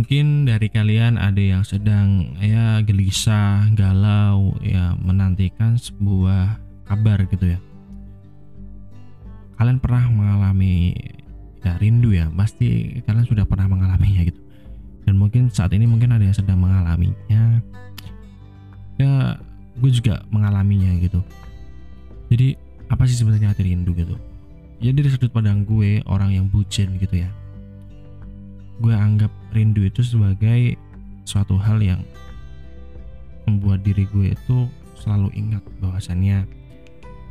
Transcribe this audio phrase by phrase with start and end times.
[0.00, 6.56] mungkin dari kalian ada yang sedang ya gelisah, galau, ya menantikan sebuah
[6.88, 7.60] kabar gitu ya.
[9.60, 10.96] Kalian pernah mengalami
[11.60, 14.40] ya rindu ya, pasti kalian sudah pernah mengalaminya gitu.
[15.04, 17.60] Dan mungkin saat ini mungkin ada yang sedang mengalaminya.
[18.96, 19.36] Ya,
[19.76, 21.20] gue juga mengalaminya gitu.
[22.32, 22.56] Jadi
[22.88, 24.16] apa sih sebenarnya hati rindu gitu?
[24.80, 27.28] Ya dari sudut pandang gue orang yang bucin gitu ya
[28.80, 30.76] gue anggap rindu itu sebagai
[31.28, 32.00] suatu hal yang
[33.44, 34.66] membuat diri gue itu
[34.96, 36.44] selalu ingat bahwasannya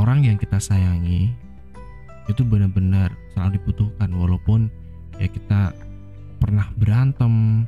[0.00, 1.32] orang yang kita sayangi
[2.28, 4.68] itu benar-benar selalu dibutuhkan walaupun
[5.16, 5.72] ya kita
[6.38, 7.64] pernah berantem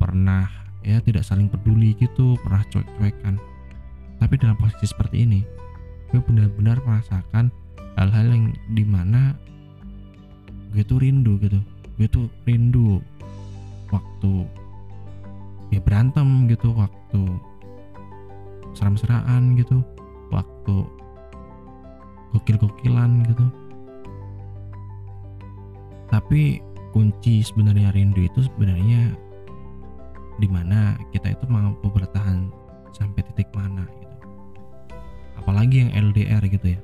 [0.00, 0.48] pernah
[0.82, 3.36] ya tidak saling peduli gitu pernah cuek-cuekan.
[4.18, 5.40] Tapi dalam posisi seperti ini
[6.08, 7.52] gue benar-benar merasakan
[8.00, 9.36] hal-hal yang di mana
[10.72, 11.60] gue tuh rindu gitu.
[12.00, 13.04] Gue tuh rindu
[13.88, 14.44] waktu
[15.68, 17.22] ya berantem gitu waktu
[18.76, 19.80] seram-seraan gitu
[20.32, 20.84] waktu
[22.32, 23.46] gokil-gokilan gitu.
[26.08, 26.60] Tapi
[26.92, 29.12] kunci sebenarnya rindu itu sebenarnya
[30.40, 32.48] di mana kita itu mampu bertahan
[32.96, 34.16] sampai titik mana gitu.
[35.40, 36.80] Apalagi yang LDR gitu ya.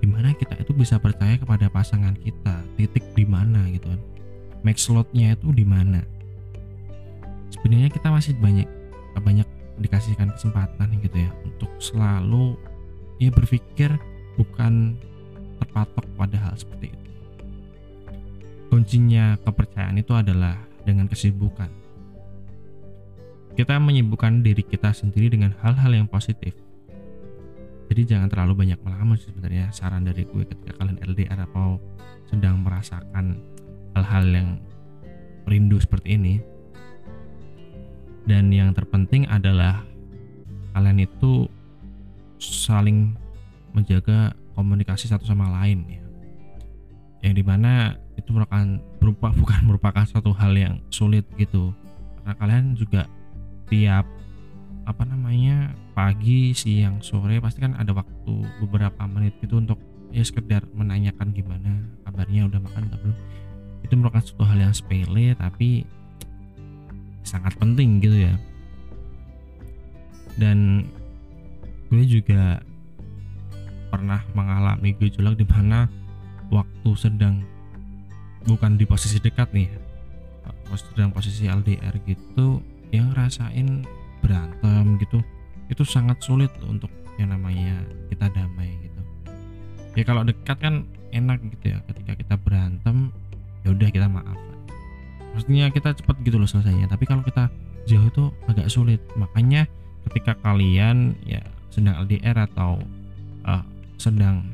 [0.00, 4.00] Di mana kita itu bisa percaya kepada pasangan kita titik di mana gitu kan
[4.64, 6.00] max slotnya itu di mana?
[7.52, 8.66] Sebenarnya kita masih banyak
[9.14, 9.46] banyak
[9.78, 12.58] dikasihkan kesempatan gitu ya untuk selalu
[13.22, 13.94] ya berpikir
[14.34, 14.98] bukan
[15.62, 17.10] terpatok pada hal seperti itu.
[18.72, 21.70] Kuncinya kepercayaan itu adalah dengan kesibukan.
[23.54, 26.58] Kita menyibukkan diri kita sendiri dengan hal-hal yang positif.
[27.86, 31.78] Jadi jangan terlalu banyak melamun sebenarnya saran dari gue ketika kalian LDR atau
[32.26, 33.38] sedang merasakan
[33.94, 34.48] hal-hal yang
[35.48, 36.34] rindu seperti ini.
[38.24, 39.84] Dan yang terpenting adalah
[40.72, 41.46] kalian itu
[42.40, 43.14] saling
[43.76, 46.02] menjaga komunikasi satu sama lain ya.
[47.24, 51.72] Yang di mana itu merupakan berupa bukan merupakan suatu hal yang sulit gitu.
[52.20, 53.04] Karena kalian juga
[53.68, 54.08] tiap
[54.84, 59.80] apa namanya pagi siang sore pasti kan ada waktu beberapa menit itu untuk
[60.12, 63.16] ya sekedar menanyakan gimana kabarnya udah makan atau belum
[63.84, 65.84] itu merupakan suatu hal yang sepele tapi
[67.22, 68.34] sangat penting gitu ya.
[70.40, 70.88] Dan
[71.92, 72.58] gue juga
[73.92, 75.86] pernah mengalami gejolak di mana
[76.50, 77.46] waktu sedang
[78.44, 79.70] bukan di posisi dekat nih
[80.74, 82.58] sedang posisi LDR gitu
[82.90, 83.86] yang rasain
[84.18, 85.22] berantem gitu.
[85.70, 87.78] Itu sangat sulit untuk yang namanya
[88.10, 89.00] kita damai gitu.
[89.94, 90.82] Ya kalau dekat kan
[91.14, 93.14] enak gitu ya ketika kita berantem
[93.64, 94.38] ya udah kita maaf.
[95.34, 96.86] Maksudnya kita cepat gitu loh selesainya.
[96.86, 97.50] Tapi kalau kita
[97.90, 99.00] jauh itu agak sulit.
[99.18, 99.66] Makanya
[100.10, 101.42] ketika kalian ya
[101.72, 102.78] sedang LDR atau
[103.48, 103.64] uh,
[103.98, 104.46] sedang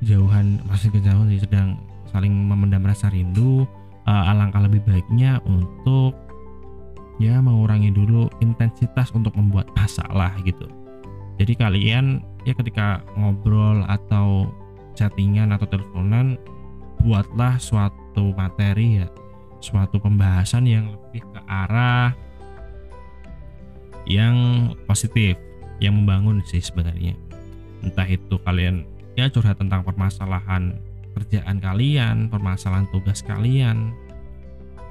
[0.00, 1.76] jauhan masih kejauhan sih sedang
[2.08, 3.68] saling memendam rasa rindu
[4.08, 6.16] uh, alangkah lebih baiknya untuk
[7.20, 10.64] ya mengurangi dulu intensitas untuk membuat masalah gitu.
[11.36, 14.48] Jadi kalian ya ketika ngobrol atau
[14.96, 16.40] chattingan atau teleponan
[17.04, 19.06] buatlah suatu materi ya
[19.60, 22.16] suatu pembahasan yang lebih ke arah
[24.08, 24.34] yang
[24.88, 25.36] positif
[25.78, 27.14] yang membangun sih sebenarnya
[27.84, 30.80] entah itu kalian ya curhat tentang permasalahan
[31.14, 33.94] kerjaan kalian permasalahan tugas kalian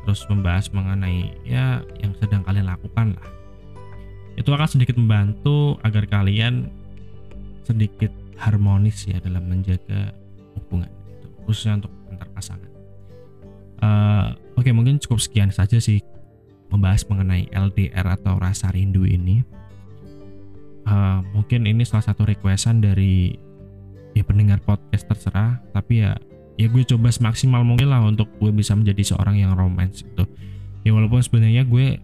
[0.06, 3.28] terus membahas mengenai ya yang sedang kalian lakukan lah
[4.40, 6.72] itu akan sedikit membantu agar kalian
[7.68, 8.10] sedikit
[8.40, 10.16] harmonis ya dalam menjaga
[10.56, 12.79] hubungan itu khususnya untuk antar pasangan.
[13.80, 16.04] Uh, Oke okay, mungkin cukup sekian saja sih
[16.68, 19.40] membahas mengenai LDR atau rasa rindu ini.
[20.84, 23.40] Uh, mungkin ini salah satu requestan dari
[24.12, 26.20] ya pendengar podcast terserah, tapi ya
[26.60, 30.28] ya gue coba semaksimal mungkin lah untuk gue bisa menjadi seorang yang romance itu.
[30.84, 31.96] Ya walaupun sebenarnya gue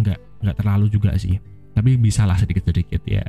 [0.00, 0.18] nggak
[0.48, 1.36] nggak terlalu juga sih,
[1.76, 3.26] tapi bisa lah sedikit-sedikit ya.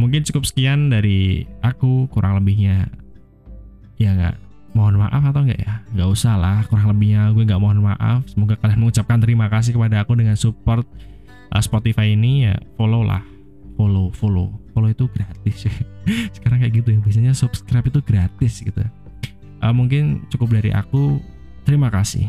[0.00, 2.88] Mungkin cukup sekian dari aku kurang lebihnya
[4.00, 4.36] ya nggak
[4.72, 5.84] mohon maaf atau enggak ya?
[5.92, 8.24] Nggak usah lah kurang lebihnya gue nggak mohon maaf.
[8.28, 10.84] Semoga kalian mengucapkan terima kasih kepada aku dengan support
[11.52, 13.22] uh, Spotify ini ya follow lah.
[13.76, 14.52] Follow follow.
[14.72, 15.68] Follow itu gratis.
[16.36, 18.80] Sekarang kayak gitu ya biasanya subscribe itu gratis gitu.
[19.62, 21.20] Uh, mungkin cukup dari aku.
[21.62, 22.26] Terima kasih